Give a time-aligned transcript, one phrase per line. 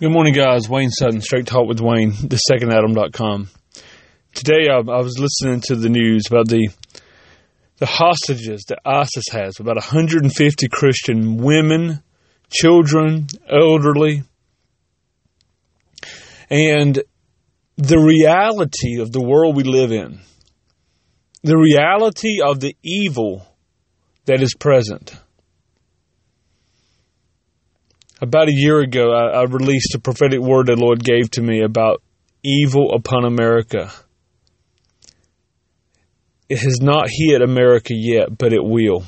[0.00, 0.66] Good morning, guys.
[0.66, 3.50] Wayne Sutton, Straight Talk with Wayne, thesecondadam.com.
[4.32, 6.70] Today, I, I was listening to the news about the
[7.76, 12.02] the hostages that ISIS has, about 150 Christian women,
[12.50, 14.22] children, elderly,
[16.48, 17.02] and
[17.76, 20.20] the reality of the world we live in,
[21.42, 23.46] the reality of the evil
[24.24, 25.14] that is present.
[28.22, 31.62] About a year ago, I, I released a prophetic word the Lord gave to me
[31.62, 32.02] about
[32.42, 33.90] evil upon America.
[36.48, 39.04] It has not hit America yet, but it will.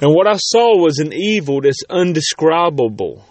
[0.00, 3.24] And what I saw was an evil that's undescribable.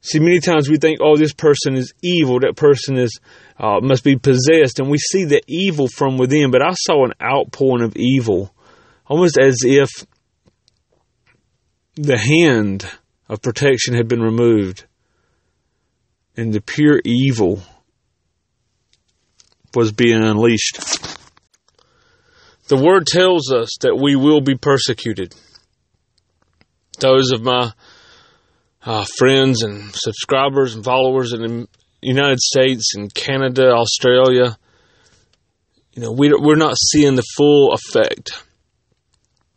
[0.00, 3.20] See, many times we think, oh, this person is evil, that person is
[3.58, 6.50] uh, must be possessed, and we see the evil from within.
[6.50, 8.54] But I saw an outpouring of evil,
[9.06, 9.90] almost as if
[11.98, 12.88] the hand
[13.28, 14.84] of protection had been removed,
[16.36, 17.60] and the pure evil
[19.74, 20.78] was being unleashed.
[22.68, 25.34] The word tells us that we will be persecuted.
[27.00, 27.72] Those of my
[28.84, 31.68] uh, friends and subscribers and followers in the
[32.00, 34.56] United States and Canada, Australia,
[35.94, 38.30] you know, we, we're not seeing the full effect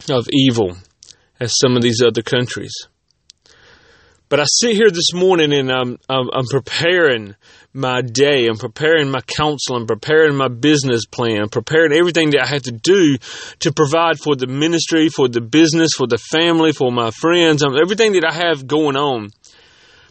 [0.10, 0.76] of evil
[1.42, 2.74] as some of these other countries.
[4.30, 7.36] But I sit here this morning and I'm, I'm, I'm preparing
[7.74, 8.48] my day.
[8.48, 9.76] I'm preparing my counsel.
[9.76, 11.42] I'm preparing my business plan.
[11.42, 13.18] I'm preparing everything that I have to do
[13.60, 17.76] to provide for the ministry, for the business, for the family, for my friends, um,
[17.76, 19.32] everything that I have going on.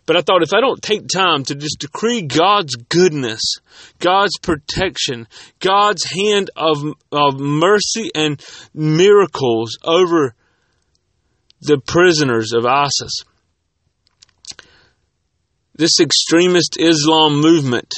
[0.05, 3.41] But I thought if I don't take time to just decree God's goodness,
[4.01, 5.29] God's protection,
[5.61, 8.39] God's hand of, of mercy and
[8.75, 10.35] miracles over
[11.61, 13.13] the prisoners of ISIS,
[15.75, 17.93] this extremist Islam movement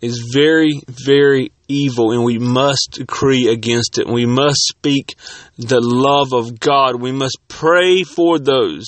[0.00, 4.06] is very, very evil, and we must decree against it.
[4.06, 5.14] We must speak
[5.56, 7.00] the love of God.
[7.00, 8.84] We must pray for those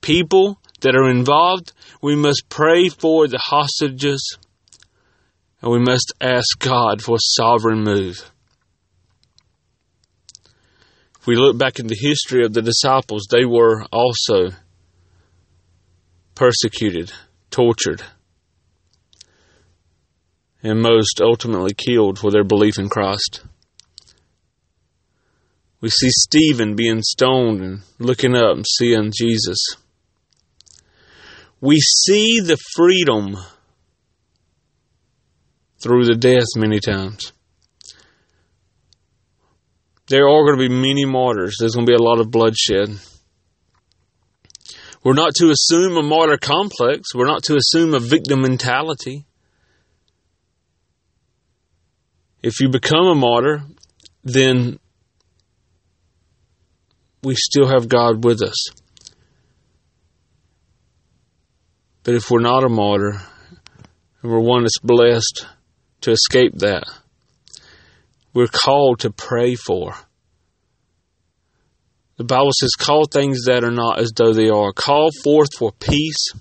[0.00, 1.72] people that are involved.
[2.00, 4.38] We must pray for the hostages,
[5.60, 8.30] and we must ask God for a sovereign move.
[11.20, 14.50] If we look back in the history of the disciples, they were also
[16.34, 17.12] persecuted,
[17.50, 18.02] tortured,
[20.62, 23.42] and most ultimately killed for their belief in Christ.
[25.80, 29.58] We see Stephen being stoned and looking up and seeing Jesus.
[31.60, 33.36] We see the freedom
[35.80, 37.32] through the death many times.
[40.08, 41.56] There are going to be many martyrs.
[41.58, 42.88] There's going to be a lot of bloodshed.
[45.04, 47.14] We're not to assume a martyr complex.
[47.14, 49.26] We're not to assume a victim mentality.
[52.42, 53.62] If you become a martyr,
[54.24, 54.78] then
[57.22, 58.66] we still have God with us.
[62.04, 63.20] But if we're not a martyr,
[64.22, 65.46] and we're one that's blessed
[66.02, 66.84] to escape that,
[68.34, 69.94] we're called to pray for.
[72.16, 74.72] The Bible says, call things that are not as though they are.
[74.72, 76.32] Call forth for peace,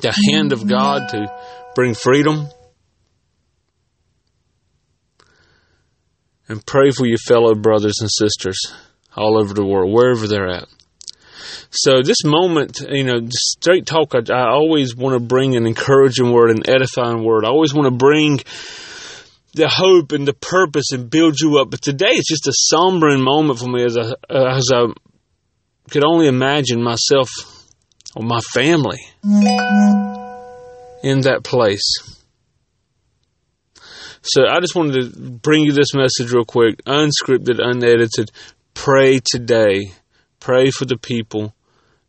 [0.00, 1.32] the hand of God to
[1.74, 2.48] bring freedom.
[6.48, 8.58] And pray for your fellow brothers and sisters
[9.16, 10.66] all over the world, wherever they're at.
[11.70, 16.32] So this moment, you know, straight talk, I, I always want to bring an encouraging
[16.32, 17.44] word, an edifying word.
[17.44, 18.40] I always want to bring
[19.54, 21.70] the hope and the purpose and build you up.
[21.70, 24.86] But today it's just a sombering moment for me as I, uh, as I
[25.90, 27.28] could only imagine myself
[28.16, 29.00] or my family
[31.02, 32.18] in that place.
[34.22, 38.30] So I just wanted to bring you this message real quick, unscripted, unedited.
[38.72, 39.92] Pray today.
[40.38, 41.54] Pray for the people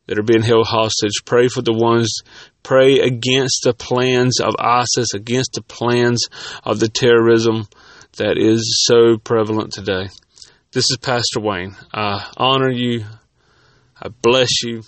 [0.08, 1.24] that are being held hostage.
[1.26, 2.22] Pray for the ones,
[2.62, 6.26] pray against the plans of ISIS, against the plans
[6.64, 7.68] of the terrorism
[8.18, 10.10] that is so prevalent today.
[10.72, 11.76] This is Pastor Wayne.
[11.94, 13.06] I honor you.
[14.02, 14.84] I bless you.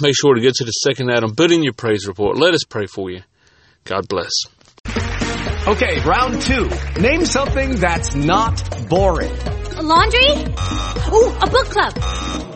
[0.00, 2.36] Make sure to get to the second Adam, put in your praise report.
[2.36, 3.22] Let us pray for you.
[3.84, 4.32] God bless.
[5.66, 6.68] Okay, round two.
[7.00, 9.32] Name something that's not boring.
[9.76, 10.30] A laundry?
[11.12, 12.55] Ooh, a book club.